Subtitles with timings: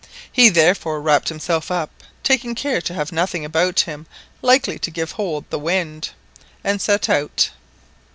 [0.31, 1.91] He therefore wrapped himself up,
[2.23, 4.07] taking care to have nothing about him
[4.41, 6.09] likely to give hold the wind,
[6.63, 7.51] and set out.